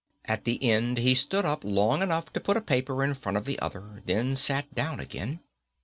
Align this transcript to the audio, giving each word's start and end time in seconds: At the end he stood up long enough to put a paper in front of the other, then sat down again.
At 0.25 0.45
the 0.45 0.63
end 0.63 0.97
he 0.97 1.13
stood 1.13 1.45
up 1.45 1.63
long 1.63 2.01
enough 2.01 2.33
to 2.33 2.39
put 2.39 2.57
a 2.57 2.61
paper 2.61 3.03
in 3.03 3.13
front 3.13 3.37
of 3.37 3.45
the 3.45 3.59
other, 3.59 4.01
then 4.07 4.35
sat 4.35 4.73
down 4.73 4.99
again. 4.99 5.41